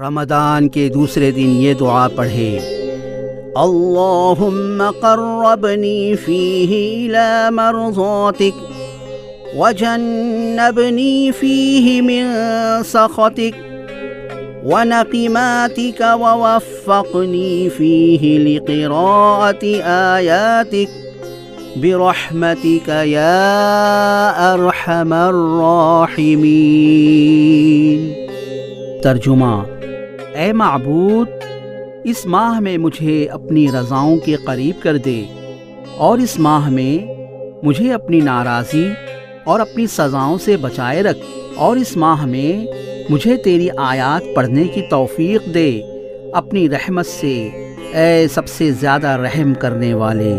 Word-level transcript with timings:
رمضان 0.00 0.68
کے 0.68 0.84
دوسرے 0.94 1.28
دن 1.32 1.50
یہ 1.60 1.74
دعا 1.80 2.06
پڑھے، 2.16 2.58
اللہم 3.60 4.82
قربنی 5.00 6.00
فیہ 6.24 6.72
الى 6.78 7.50
مرضاتک 7.56 8.56
وجنبنی 9.56 11.14
فیہ 11.38 11.86
من 12.08 12.24
سخطک 12.90 13.54
ونقماتك 14.66 16.00
ووفقني 16.20 17.54
فيه 17.76 18.22
لقراءة 18.38 19.64
آياتك 19.84 20.90
برحمتك 21.76 22.88
يا 22.88 24.54
أرحم 24.54 25.12
الراحمين 25.12 26.36
ترجمہ 29.02 29.75
اے 30.36 30.52
معبود، 30.52 31.28
اس 32.04 32.24
ماہ 32.26 32.58
میں 32.60 32.76
مجھے 32.78 33.24
اپنی 33.32 33.66
رضاؤں 33.72 34.16
کے 34.16 34.34
قریب 34.36 34.82
کر 34.82 34.96
دے، 34.96 35.22
اور 35.96 36.18
اس 36.18 36.38
ماہ 36.38 36.68
میں 36.70 37.06
مجھے 37.62 37.92
اپنی 37.92 38.20
ناراضی 38.20 38.86
اور 39.44 39.60
اپنی 39.60 39.86
سزاؤں 39.86 40.38
سے 40.38 40.56
بچائے 40.56 41.02
رکھ، 41.02 41.24
اور 41.56 41.76
اس 41.76 41.96
ماہ 41.96 42.24
میں 42.26 42.66
مجھے 43.10 43.36
تیری 43.36 43.68
آیات 43.78 44.34
پڑھنے 44.34 44.64
کی 44.64 44.82
توفیق 44.90 45.54
دے، 45.54 45.70
اپنی 46.32 46.68
رحمت 46.70 47.06
سے، 47.06 47.34
اے 47.94 48.26
سب 48.34 48.48
سے 48.48 48.70
زیادہ 48.70 49.16
رحم 49.20 49.54
کرنے 49.54 49.92
والے۔ 49.94 50.34